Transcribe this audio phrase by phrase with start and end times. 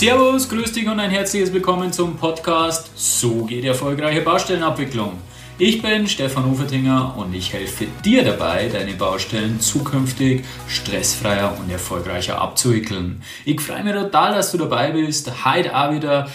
[0.00, 5.18] Servus, grüß dich und ein herzliches Willkommen zum Podcast So geht erfolgreiche Baustellenabwicklung.
[5.58, 12.40] Ich bin Stefan Ufertinger und ich helfe dir dabei, deine Baustellen zukünftig stressfreier und erfolgreicher
[12.40, 13.22] abzuwickeln.
[13.44, 15.30] Ich freue mich total, dass du dabei bist.
[15.44, 16.30] Heute auch wieder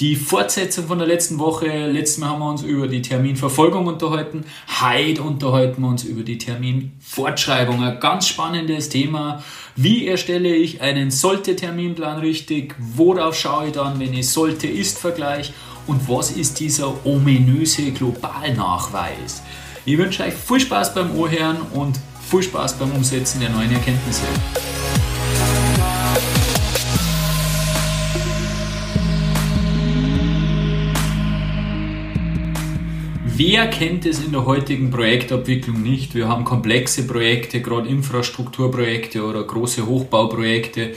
[0.00, 1.86] die Fortsetzung von der letzten Woche.
[1.86, 4.44] Letztes Mal haben wir uns über die Terminverfolgung unterhalten.
[4.80, 7.82] Heute unterhalten wir uns über die Terminfortschreibung.
[7.82, 9.42] Ein ganz spannendes Thema.
[9.74, 12.74] Wie erstelle ich einen Sollte-Terminplan richtig?
[12.78, 15.52] Worauf schaue ich dann, wenn ich Sollte-Ist-Vergleich?
[15.86, 19.42] Und was ist dieser ominöse Globalnachweis?
[19.84, 24.24] Ich wünsche euch viel Spaß beim Ohrhören und viel Spaß beim Umsetzen der neuen Erkenntnisse.
[33.38, 36.14] Wer kennt es in der heutigen Projektabwicklung nicht?
[36.14, 40.94] Wir haben komplexe Projekte, gerade Infrastrukturprojekte oder große Hochbauprojekte,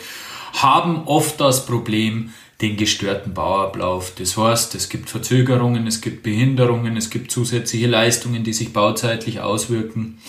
[0.54, 4.14] haben oft das Problem, den gestörten Bauablauf.
[4.18, 9.42] Das heißt, es gibt Verzögerungen, es gibt Behinderungen, es gibt zusätzliche Leistungen, die sich bauzeitlich
[9.42, 10.20] auswirken.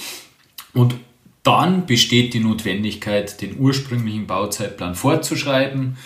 [0.75, 0.97] Und
[1.45, 5.97] dann besteht die Notwendigkeit, den ursprünglichen Bauzeitplan fortzuschreiben.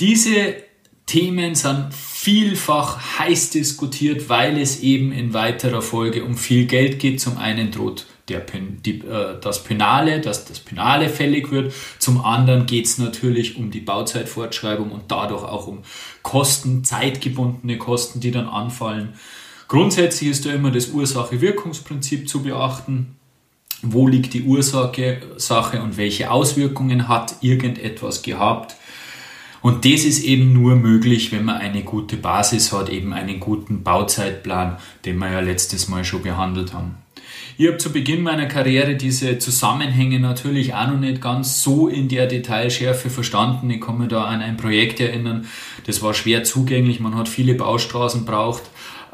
[0.00, 0.63] Diese
[1.06, 7.20] Themen sind vielfach heiß diskutiert, weil es eben in weiterer Folge um viel Geld geht.
[7.20, 11.74] Zum einen droht der, die, äh, das Penale, dass das Penale fällig wird.
[11.98, 15.80] Zum anderen geht es natürlich um die Bauzeitfortschreibung und dadurch auch um
[16.22, 19.14] Kosten, zeitgebundene Kosten, die dann anfallen.
[19.68, 23.16] Grundsätzlich ist da immer das Ursache-Wirkungsprinzip zu beachten.
[23.82, 28.76] Wo liegt die Ursache Sache und welche Auswirkungen hat irgendetwas gehabt?
[29.64, 33.82] Und das ist eben nur möglich, wenn man eine gute Basis hat, eben einen guten
[33.82, 36.96] Bauzeitplan, den wir ja letztes Mal schon behandelt haben.
[37.56, 42.10] Ich habe zu Beginn meiner Karriere diese Zusammenhänge natürlich auch noch nicht ganz so in
[42.10, 43.70] der Detailschärfe verstanden.
[43.70, 45.46] Ich kann mich da an ein Projekt erinnern,
[45.86, 48.64] das war schwer zugänglich, man hat viele Baustraßen braucht.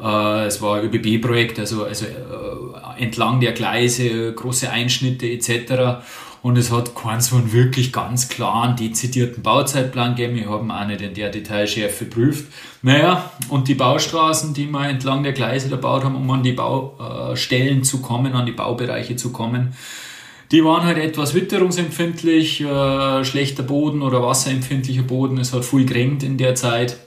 [0.01, 6.01] Äh, es war ÖBB-Projekt, also, also äh, entlang der Gleise, große Einschnitte etc
[6.43, 10.35] und es hat keinen so einen wirklich ganz klaren, dezidierten Bauzeitplan gegeben.
[10.35, 12.51] Wir haben auch nicht in der Detailschärfe prüft.
[12.81, 17.83] Naja, und die Baustraßen, die wir entlang der Gleise gebaut haben, um an die Baustellen
[17.83, 19.75] zu kommen, an die Baubereiche zu kommen,
[20.51, 25.37] die waren halt etwas witterungsempfindlich, äh, schlechter Boden oder wasserempfindlicher Boden.
[25.37, 26.97] Es hat viel geregnet in der Zeit.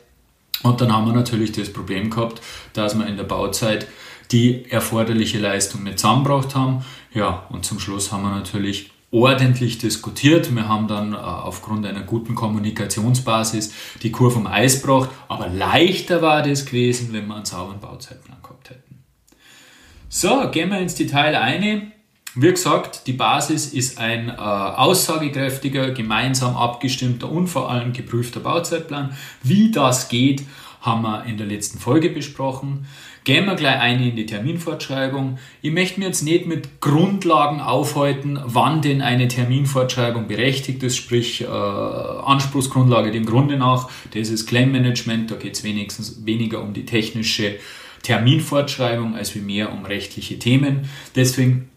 [0.64, 2.40] Und dann haben wir natürlich das Problem gehabt,
[2.72, 3.86] dass wir in der Bauzeit
[4.32, 6.84] die erforderliche Leistung nicht zusammengebracht haben.
[7.12, 10.52] Ja, und zum Schluss haben wir natürlich ordentlich diskutiert.
[10.54, 16.22] Wir haben dann äh, aufgrund einer guten Kommunikationsbasis die Kurve vom Eis gebracht, aber leichter
[16.22, 19.04] war das gewesen, wenn wir einen sauberen Bauzeitplan gehabt hätten.
[20.08, 21.92] So, gehen wir ins Detail ein.
[22.36, 29.16] Wie gesagt, die Basis ist ein äh, aussagekräftiger, gemeinsam abgestimmter und vor allem geprüfter Bauzeitplan.
[29.44, 30.42] Wie das geht,
[30.80, 32.86] haben wir in der letzten Folge besprochen.
[33.22, 35.38] Gehen wir gleich ein in die Terminfortschreibung.
[35.62, 41.42] Ich möchte mir jetzt nicht mit Grundlagen aufhalten, wann denn eine Terminfortschreibung berechtigt ist, sprich
[41.42, 43.88] äh, Anspruchsgrundlage dem Grunde nach.
[44.12, 47.54] Das ist Claim-Management, da geht es wenigstens weniger um die technische
[48.02, 50.90] Terminfortschreibung als wie mehr um rechtliche Themen.
[51.16, 51.70] Deswegen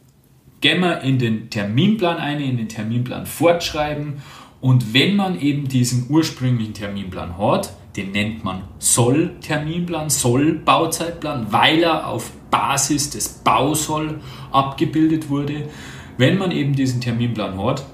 [0.61, 4.21] gehen wir in den Terminplan ein, in den Terminplan fortschreiben
[4.59, 12.07] und wenn man eben diesen ursprünglichen Terminplan hat, den nennt man Soll-Terminplan, Soll-Bauzeitplan, weil er
[12.07, 14.19] auf Basis des Bausoll
[14.51, 15.69] abgebildet wurde.
[16.17, 17.85] Wenn man eben diesen Terminplan hat,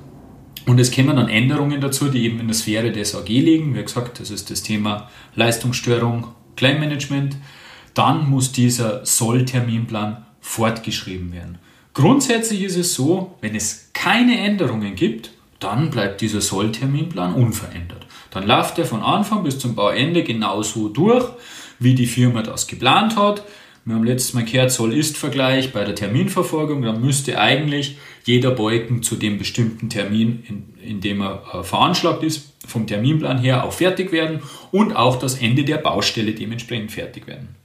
[0.65, 3.81] und es kämen dann Änderungen dazu, die eben in der Sphäre des AG liegen, wie
[3.81, 7.35] gesagt, das ist das Thema Leistungsstörung, Kleinmanagement,
[7.93, 11.57] dann muss dieser Soll-Terminplan fortgeschrieben werden.
[11.93, 18.05] Grundsätzlich ist es so, wenn es keine Änderungen gibt, dann bleibt dieser Soll-Terminplan unverändert.
[18.31, 21.25] Dann läuft er von Anfang bis zum Bauende genauso durch,
[21.79, 23.43] wie die Firma das geplant hat.
[23.85, 26.81] Wir haben letztes Mal gehört, Soll-Ist-Vergleich bei der Terminverfolgung.
[26.81, 32.23] Dann müsste eigentlich jeder Balken zu dem bestimmten Termin, in, in dem er äh, veranschlagt
[32.23, 34.41] ist, vom Terminplan her auch fertig werden
[34.71, 37.55] und auch das Ende der Baustelle dementsprechend fertig werden.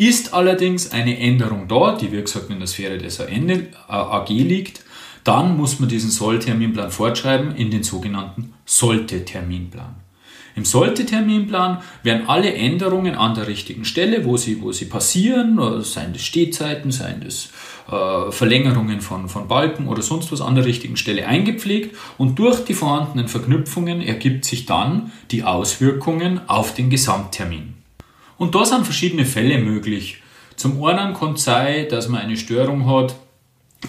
[0.00, 4.82] Ist allerdings eine Änderung da, die wie gesagt in der Sphäre des AG liegt,
[5.24, 9.96] dann muss man diesen Soll-Terminplan fortschreiben in den sogenannten Sollte-Terminplan.
[10.56, 16.14] Im Sollte-Terminplan werden alle Änderungen an der richtigen Stelle, wo sie, wo sie passieren, seien
[16.14, 17.50] das Stehzeiten, seien das
[17.92, 22.64] äh, Verlängerungen von, von Balken oder sonst was an der richtigen Stelle eingepflegt und durch
[22.64, 27.79] die vorhandenen Verknüpfungen ergibt sich dann die Auswirkungen auf den Gesamttermin.
[28.40, 30.22] Und da sind verschiedene Fälle möglich.
[30.56, 33.14] Zum einen kann es sein, dass man eine Störung hat,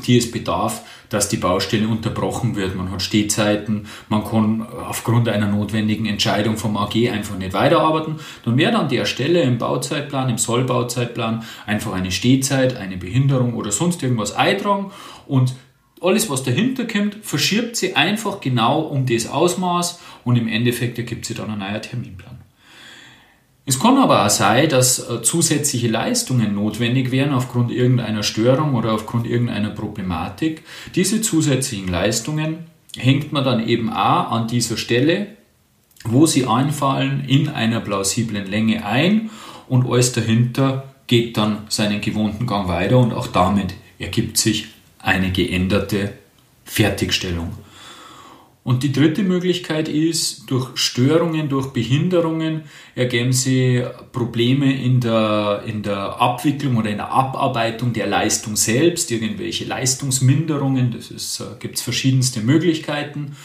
[0.05, 2.75] die es bedarf, dass die Baustelle unterbrochen wird.
[2.75, 8.15] Man hat Stehzeiten, man kann aufgrund einer notwendigen Entscheidung vom AG einfach nicht weiterarbeiten.
[8.43, 13.71] Dann wäre an der Stelle im Bauzeitplan, im Sollbauzeitplan einfach eine Stehzeit, eine Behinderung oder
[13.71, 14.91] sonst irgendwas eintragen
[15.27, 15.53] und
[16.01, 21.25] alles, was dahinter kommt, verschiebt sie einfach genau um das Ausmaß und im Endeffekt ergibt
[21.25, 22.40] sie dann ein neuer Terminplan.
[23.65, 28.93] Es kann aber auch sein, dass äh, zusätzliche Leistungen notwendig wären aufgrund irgendeiner Störung oder
[28.93, 30.63] aufgrund irgendeiner Problematik.
[30.95, 32.65] Diese zusätzlichen Leistungen
[32.97, 35.27] hängt man dann eben auch an dieser Stelle,
[36.03, 39.29] wo sie einfallen, in einer plausiblen Länge ein
[39.69, 44.69] und alles dahinter geht dann seinen gewohnten Gang weiter und auch damit ergibt sich
[44.99, 46.13] eine geänderte
[46.65, 47.53] Fertigstellung.
[48.63, 55.81] Und die dritte Möglichkeit ist, durch Störungen, durch Behinderungen ergeben sie Probleme in der, in
[55.81, 61.81] der Abwicklung oder in der Abarbeitung der Leistung selbst, irgendwelche Leistungsminderungen, das äh, gibt es
[61.81, 63.35] verschiedenste Möglichkeiten.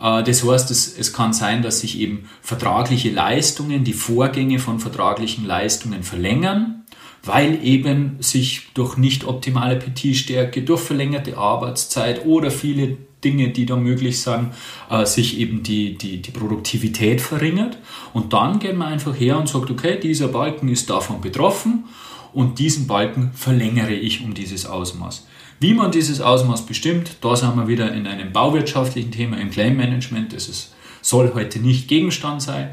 [0.00, 4.80] Äh, das heißt, es, es kann sein, dass sich eben vertragliche Leistungen, die Vorgänge von
[4.80, 6.86] vertraglichen Leistungen verlängern,
[7.22, 13.76] weil eben sich durch nicht optimale PT-Stärke, durch verlängerte Arbeitszeit oder viele Dinge, die da
[13.76, 14.52] möglich sind,
[14.90, 17.78] äh, sich eben die, die, die Produktivität verringert.
[18.12, 21.84] Und dann geht man einfach her und sagt, okay, dieser Balken ist davon betroffen
[22.32, 25.26] und diesen Balken verlängere ich um dieses Ausmaß.
[25.58, 29.76] Wie man dieses Ausmaß bestimmt, da sind wir wieder in einem bauwirtschaftlichen Thema im Claim
[29.76, 30.34] Management.
[30.34, 32.70] Das ist, soll heute nicht Gegenstand sein.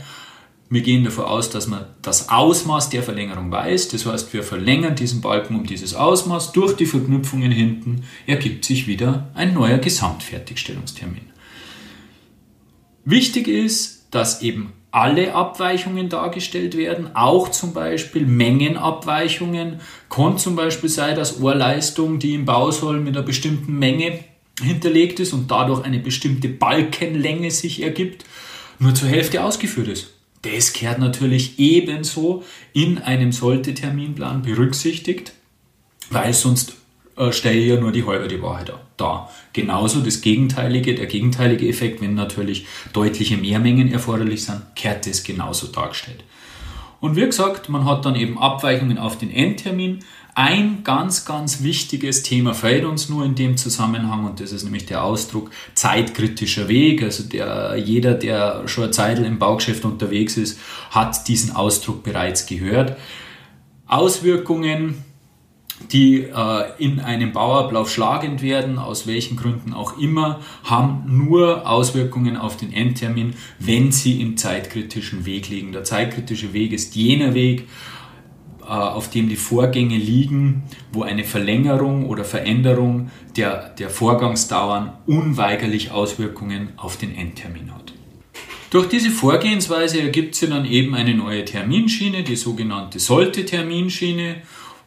[0.74, 3.90] Wir gehen davon aus, dass man das Ausmaß der Verlängerung weiß.
[3.90, 6.52] Das heißt, wir verlängern diesen Balken um dieses Ausmaß.
[6.52, 11.28] Durch die Verknüpfungen hinten ergibt sich wieder ein neuer Gesamtfertigstellungstermin.
[13.06, 19.80] Wichtig ist, dass eben alle Abweichungen dargestellt werden, auch zum Beispiel Mengenabweichungen.
[20.10, 24.24] Kann zum Beispiel sein, dass Ohrleistung, die im Bausoll mit einer bestimmten Menge
[24.60, 28.26] hinterlegt ist und dadurch eine bestimmte Balkenlänge sich ergibt,
[28.80, 30.13] nur zur Hälfte ausgeführt ist.
[30.44, 32.44] Das gehört natürlich ebenso
[32.74, 35.34] in einem Sollte-Terminplan berücksichtigt,
[36.10, 36.76] weil sonst
[37.18, 39.30] äh, stelle ich ja nur die halbe die Wahrheit da.
[39.54, 45.68] Genauso das gegenteilige, der gegenteilige Effekt, wenn natürlich deutliche Mehrmengen erforderlich sind, kehrt das genauso
[45.68, 46.24] dargestellt.
[47.00, 50.00] Und wie gesagt, man hat dann eben Abweichungen auf den Endtermin,
[50.36, 54.86] ein ganz, ganz wichtiges Thema fehlt uns nur in dem Zusammenhang und das ist nämlich
[54.88, 57.04] der Ausdruck zeitkritischer Weg.
[57.04, 60.60] Also der, jeder, der schon eine Zeit im Baugeschäft unterwegs ist,
[60.90, 62.98] hat diesen Ausdruck bereits gehört.
[63.86, 65.04] Auswirkungen,
[65.92, 72.38] die äh, in einem Bauablauf schlagend werden, aus welchen Gründen auch immer, haben nur Auswirkungen
[72.38, 75.74] auf den Endtermin, wenn sie im zeitkritischen Weg liegen.
[75.74, 77.68] Der zeitkritische Weg ist jener Weg,
[78.68, 86.70] auf dem die Vorgänge liegen, wo eine Verlängerung oder Veränderung der, der Vorgangsdauern unweigerlich Auswirkungen
[86.78, 87.94] auf den Endtermin hat.
[88.74, 94.38] Durch diese Vorgehensweise ergibt sich dann eben eine neue Terminschiene, die sogenannte Sollte-Terminschiene.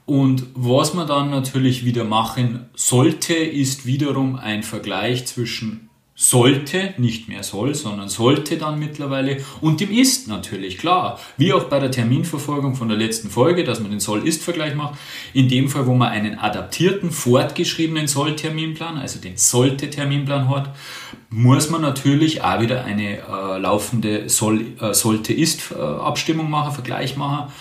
[0.06, 5.85] Und was man dann natürlich wieder machen sollte, ist wiederum ein Vergleich zwischen
[6.18, 11.64] sollte, nicht mehr soll, sondern sollte dann mittlerweile und dem ist natürlich klar, wie auch
[11.64, 14.98] bei der Terminverfolgung von der letzten Folge, dass man den Soll-Ist-Vergleich macht.
[15.34, 20.74] In dem Fall, wo man einen adaptierten, fortgeschriebenen Soll-Terminplan, also den Sollte-Terminplan hat,
[21.28, 27.52] muss man natürlich auch wieder eine äh, laufende Soll, äh, Sollte-Ist-Abstimmung machen, Vergleich machen.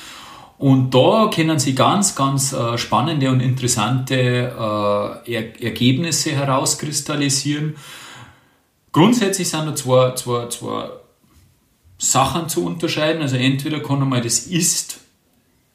[0.57, 7.75] Und da können Sie ganz, ganz äh, spannende und interessante äh, er Ergebnisse herauskristallisieren
[8.95, 10.89] Grundsätzlich sind da zwei, zwei, zwei
[11.97, 13.21] Sachen zu unterscheiden.
[13.21, 15.01] Also entweder kann einmal das Ist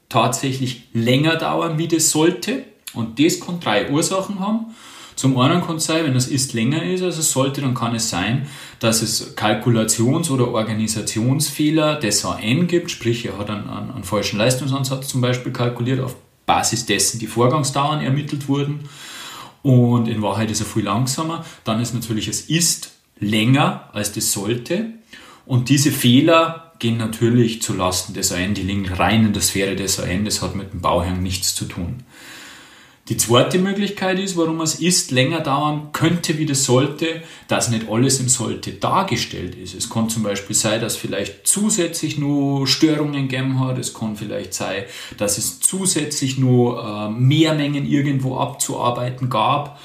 [0.08, 2.64] tatsächlich länger dauern, wie das sollte.
[2.94, 4.74] Und das kann drei Ursachen haben.
[5.16, 7.94] Zum einen kann es sein, wenn das Ist länger ist, als es sollte, dann kann
[7.94, 8.48] es sein,
[8.78, 14.38] dass es Kalkulations- oder Organisationsfehler des AN gibt, sprich er hat einen, einen, einen falschen
[14.38, 18.88] Leistungsansatz zum Beispiel kalkuliert, auf Basis dessen die Vorgangsdauern ermittelt wurden
[19.62, 21.44] und in Wahrheit ist er viel langsamer.
[21.64, 24.86] Dann ist natürlich es Ist länger als das sollte.
[25.46, 29.76] Und diese Fehler gehen natürlich zu Lasten des AN, die liegen rein in der Sphäre
[29.76, 32.02] des AN, das hat mit dem Bauherrn nichts zu tun.
[33.10, 37.88] Die zweite Möglichkeit ist, warum es ist, länger dauern könnte, wie das sollte, dass nicht
[37.90, 39.74] alles im Sollte dargestellt ist.
[39.74, 43.78] Es kann zum Beispiel sein, dass vielleicht zusätzlich nur Störungen gegeben hat.
[43.78, 44.84] Es kann vielleicht sein,
[45.18, 49.80] dass es zusätzlich nur äh, Mehrmengen irgendwo abzuarbeiten gab.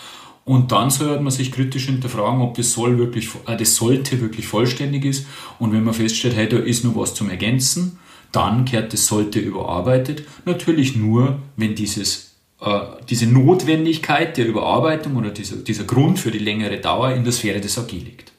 [0.45, 4.47] Und dann sollte man sich kritisch hinterfragen, ob das, soll wirklich, äh, das sollte wirklich
[4.47, 5.25] vollständig ist.
[5.59, 7.99] Und wenn man feststellt, hey, da ist noch was zum Ergänzen,
[8.31, 10.23] dann kehrt das sollte überarbeitet.
[10.45, 16.39] Natürlich nur, wenn dieses äh, diese Notwendigkeit der Überarbeitung oder dieser, dieser Grund für die
[16.39, 18.31] längere Dauer in der Sphäre des AG liegt.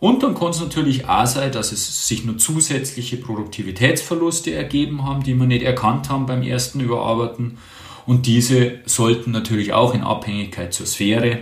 [0.00, 5.22] Und dann kann es natürlich auch sein, dass es sich nur zusätzliche Produktivitätsverluste ergeben haben,
[5.22, 7.58] die wir nicht erkannt haben beim ersten Überarbeiten.
[8.06, 11.40] Und diese sollten natürlich auch in Abhängigkeit zur Sphäre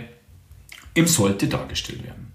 [0.93, 2.33] im Sollte dargestellt werden.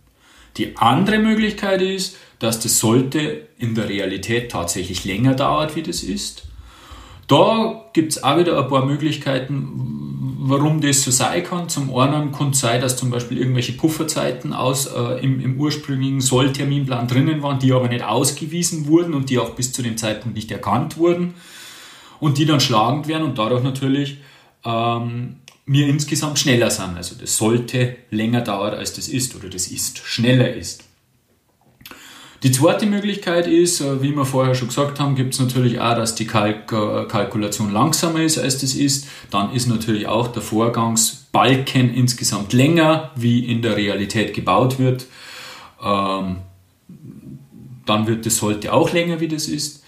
[0.56, 6.02] Die andere Möglichkeit ist, dass das Sollte in der Realität tatsächlich länger dauert, wie das
[6.02, 6.44] ist.
[7.26, 11.68] Da gibt es auch wieder ein paar Möglichkeiten, warum das so sein kann.
[11.70, 16.20] Zum einen kann es sein, dass zum Beispiel irgendwelche Pufferzeiten aus, äh, im, im, ursprünglichen
[16.20, 20.36] Sollterminplan drinnen waren, die aber nicht ausgewiesen wurden und die auch bis zu dem Zeitpunkt
[20.36, 21.34] nicht erkannt wurden
[22.20, 24.18] und die dann schlagend werden und dadurch natürlich
[24.64, 26.96] ähm, mir insgesamt schneller sind.
[26.96, 30.84] Also das sollte länger dauern, als das ist oder das ist schneller ist.
[32.44, 35.96] Die zweite Möglichkeit ist, äh, wie wir vorher schon gesagt haben, gibt es natürlich auch,
[35.96, 39.08] dass die Kalk äh, Kalkulation langsamer ist, als das ist.
[39.30, 45.06] Dann ist natürlich auch der Vorgangsbalken insgesamt länger, wie in der Realität gebaut wird.
[45.82, 46.36] Ähm,
[47.86, 49.83] dann wird das sollte auch länger, wie das ist.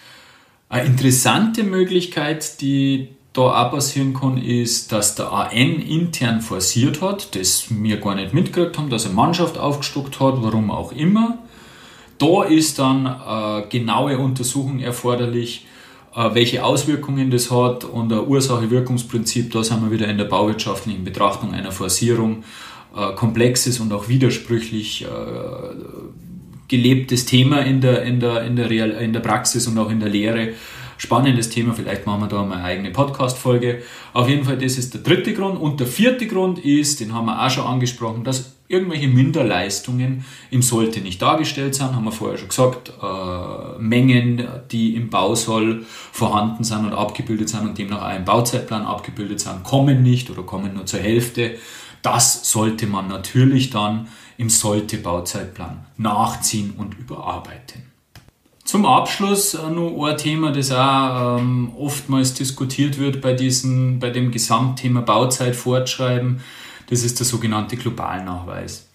[0.69, 7.37] Eine interessante Möglichkeit, die da auch passieren kann, ist, dass der AN intern forciert hat,
[7.37, 11.39] das wir gar nicht mitgekriegt haben, dass er Mannschaft aufgestockt hat, warum auch immer.
[12.19, 15.67] Da ist dann äh, genaue Untersuchung erforderlich,
[16.17, 21.05] äh, welche Auswirkungen das hat und ein Ursache-Wirkungsprinzip, da sind wir wieder in der bauwirtschaftlichen
[21.05, 22.43] Betrachtung einer Forcierung,
[22.97, 25.07] äh, komplexes und auch widersprüchlich
[26.69, 30.01] gelebtes Thema in der, in, der, in, der Real, in der Praxis und auch in
[30.01, 30.51] der Lehre.
[30.99, 33.83] Spannendes Thema, vielleicht machen wir da mal eine eigene Podcast-Folge.
[34.15, 35.61] Auf jeden Fall, das ist der dritte Grund.
[35.61, 40.63] Und der vierte Grund ist, den haben wir auch schon angesprochen, dass irgendwelche Minderleistungen im
[40.63, 46.65] Sollte nicht dargestellt sind, haben wir vorher schon gesagt, äh, Mengen, die im Bausoll vorhanden
[46.65, 50.75] sind und abgebildet sind und demnach auch im Bauzeitplan abgebildet sind, kommen nicht oder kommen
[50.75, 51.57] nur zur Hälfte.
[52.03, 57.83] Das sollte man natürlich dann im Sollte-Bauzeitplan nachziehen und überarbeiten.
[58.65, 64.11] Zum Abschluss äh, noch ein Thema, das auch ähm, oftmals diskutiert wird bei, diesen, bei
[64.11, 66.41] dem Gesamtthema Bauzeit fortschreiben
[66.89, 68.89] das ist der sogenannte Globalnachweis.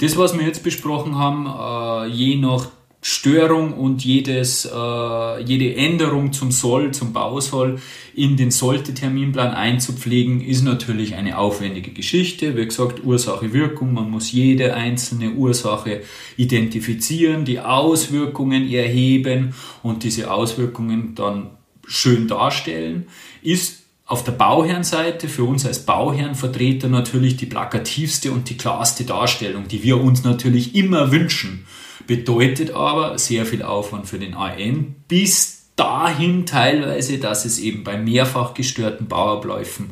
[0.00, 2.68] Das, was wir jetzt besprochen haben, äh, je nach
[3.00, 7.80] Störung und jedes, äh, jede Änderung zum Soll, zum Bausoll
[8.14, 12.56] in den Sollte-Terminplan einzupflegen, ist natürlich eine aufwendige Geschichte.
[12.56, 16.02] Wie gesagt, Ursache-Wirkung, man muss jede einzelne Ursache
[16.36, 21.50] identifizieren, die Auswirkungen erheben und diese Auswirkungen dann
[21.86, 23.06] schön darstellen.
[23.42, 29.68] Ist auf der Bauherrenseite für uns als Bauherrenvertreter natürlich die plakativste und die klarste Darstellung,
[29.68, 31.64] die wir uns natürlich immer wünschen.
[32.08, 37.98] Bedeutet aber sehr viel Aufwand für den AN bis dahin teilweise, dass es eben bei
[37.98, 39.90] mehrfach gestörten Bauabläufen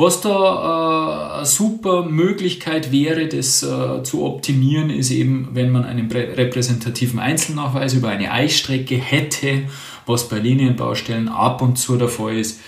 [0.00, 5.84] Was da äh, eine super Möglichkeit wäre, das äh, zu optimieren, ist eben, wenn man
[5.84, 9.64] einen repräsentativen Einzelnachweis über eine Eichstrecke hätte,
[10.06, 12.60] was bei Linienbaustellen ab und zu der Fall ist.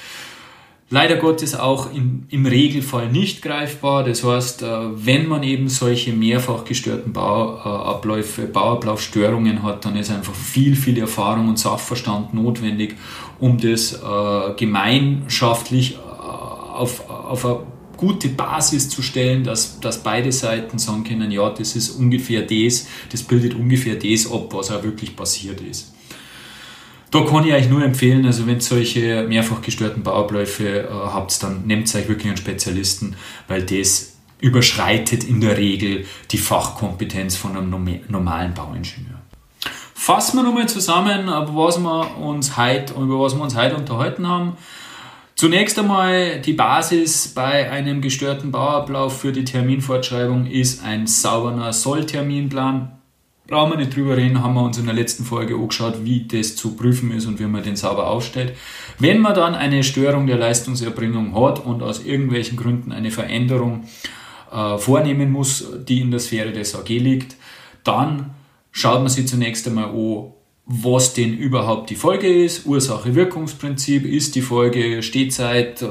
[0.91, 4.05] leider Gottes auch im, im Regelfall nicht greifbar.
[4.05, 10.35] Das heißt, äh, wenn man eben solche mehrfach gestörten Bauabläufe, Bauablaufstörungen hat, dann ist einfach
[10.35, 12.97] viel, viel Erfahrung und Sachverstand notwendig,
[13.39, 15.97] um das äh, gemeinschaftlich
[16.73, 17.61] auf, auf eine
[17.97, 22.89] gute Basis zu stellen, dass, dass beide Seiten sagen können, ja, das ist ungefähr das,
[23.11, 25.95] das bildet ungefähr das ab, was auch wirklich passiert ist.
[27.13, 31.67] Da kann ich euch nur empfehlen, also wenn solche mehrfach gestörten Bauabläufe äh, habt, dann
[31.67, 33.17] nehmt euch wirklich einen Spezialisten,
[33.49, 39.21] weil das überschreitet in der Regel die Fachkompetenz von einem normalen Bauingenieur.
[39.95, 44.57] Fassen wir nochmal zusammen, was wir uns heute, über was wir uns heute unterhalten haben.
[45.43, 52.93] Zunächst einmal die Basis bei einem gestörten Bauablauf für die Terminfortschreibung ist ein sauberer Sollterminplan.
[53.49, 56.55] Brauchen wir nicht drüber reden, haben wir uns in der letzten Folge angeschaut, wie das
[56.55, 58.55] zu prüfen ist und wie man den sauber aufstellt.
[59.01, 63.83] Wenn man dann eine Störung der Leistungserbringung hat und aus irgendwelchen Gründen eine Veränderung
[64.53, 67.35] äh, vornehmen muss, die in der Sphäre des AG liegt,
[67.83, 68.31] dann
[68.71, 70.35] schaut man sich zunächst einmal an,
[70.65, 72.67] was denn überhaupt die Folge ist.
[72.67, 75.87] Ursache-Wirkungsprinzip ist die Folge Stehzeit, äh,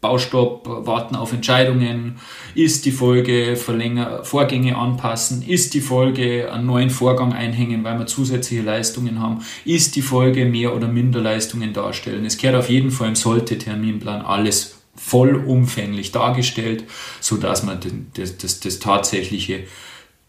[0.00, 2.18] Baustopp, Warten auf Entscheidungen,
[2.54, 8.06] ist die Folge Verlänger, Vorgänge anpassen, ist die Folge einen neuen Vorgang einhängen, weil wir
[8.06, 12.24] zusätzliche Leistungen haben, ist die Folge mehr oder minder Leistungen darstellen.
[12.24, 16.84] Es gehört auf jeden Fall im Sollte-Terminplan alles vollumfänglich dargestellt,
[17.20, 17.80] sodass man
[18.14, 19.64] das, das, das tatsächliche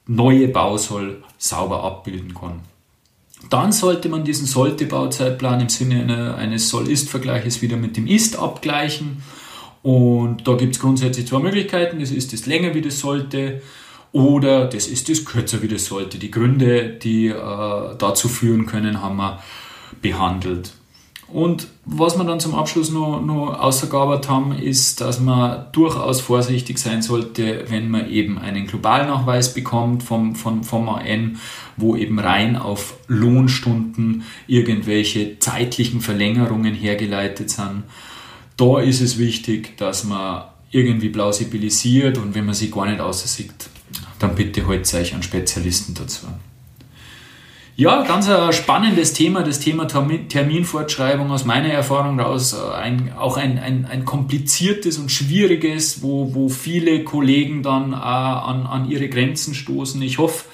[0.08, 2.62] neue Bausoll sauber abbilden kann.
[3.50, 9.24] Dann sollte man diesen Sollte-Bauzeitplan im Sinne eines Soll-Ist-Vergleiches wieder mit dem Ist abgleichen.
[9.84, 12.00] Und da gibt es grundsätzlich zwei Möglichkeiten.
[12.00, 13.62] Das ist das länger wie das sollte
[14.12, 16.18] oder das ist das kürzer wie das sollte.
[16.18, 19.42] Die Gründe, die äh, dazu führen können, haben wir
[20.02, 20.74] behandelt.
[21.34, 26.78] Und was wir dann zum Abschluss noch, noch ausgearbeitet haben, ist, dass man durchaus vorsichtig
[26.78, 31.38] sein sollte, wenn man eben einen Globalnachweis bekommt vom, vom, vom AN,
[31.77, 37.84] wo eben rein auf Lohnstunden irgendwelche zeitlichen Verlängerungen hergeleitet sind.
[38.58, 43.53] Da ist es wichtig, dass man irgendwie plausibilisiert und wenn man sie gar nicht aussieht,
[44.20, 46.27] dann bitte holt euch einen Spezialisten dazu.
[47.81, 52.53] Ja, ganz ein spannendes Thema, das Thema Terminfortschreibung aus meiner Erfahrung raus.
[52.53, 58.67] Äh, ein, auch ein, ein, ein kompliziertes und schwieriges, wo, wo viele Kollegen dann an,
[58.67, 60.00] an ihre Grenzen stoßen.
[60.03, 60.46] Ich hoffe,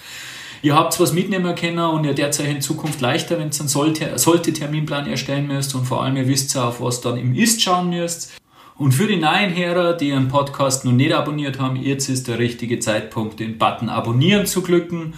[0.61, 4.17] ihr habt was mitnehmen können und ihr derzeit in Zukunft leichter, wenn ihr einen sollte,
[4.17, 7.89] sollte Terminplan erstellen müsst und vor allem ihr wisst auf was dann im Ist schauen
[7.89, 8.37] müsst.
[8.77, 12.39] Und für die neuen Hörer, die ihren Podcast noch nicht abonniert haben, jetzt ist der
[12.39, 15.15] richtige Zeitpunkt, den Button abonnieren zu klicken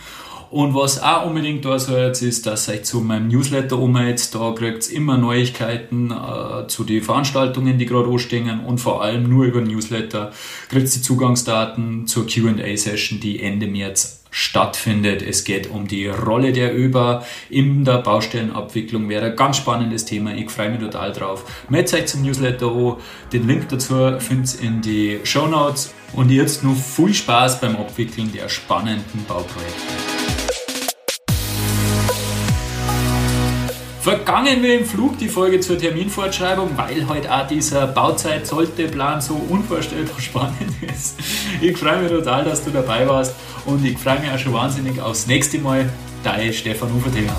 [0.51, 4.33] und was auch unbedingt da soll jetzt ist, dass euch zu meinem Newsletter umgeht.
[4.33, 9.45] Da kriegt immer Neuigkeiten äh, zu den Veranstaltungen, die gerade anstehen und vor allem nur
[9.45, 10.31] über Newsletter
[10.69, 15.21] kriegt die Zugangsdaten zur Q&A-Session, die Ende März stattfindet.
[15.21, 19.09] Es geht um die Rolle der ÖBA in der Baustellenabwicklung.
[19.09, 20.33] Wäre ein ganz spannendes Thema.
[20.33, 21.65] Ich freue mich total drauf.
[21.69, 22.95] Meldet euch zum Newsletter an.
[23.31, 25.93] Den Link dazu findet ihr in die Show Notes.
[26.13, 30.48] Und jetzt noch viel Spaß beim Abwickeln der spannenden Bauprojekte.
[34.01, 40.19] Vergangen wir im Flug die Folge zur Terminfortschreibung, weil heute auch dieser Bauzeit-Sollte-Plan so unvorstellbar
[40.21, 41.19] spannend ist.
[41.61, 43.35] Ich freue mich total, dass du dabei warst
[43.65, 45.89] und ich freue mich auch schon wahnsinnig aufs nächste Mal.
[46.23, 47.35] Dein Stefan Ufertinger.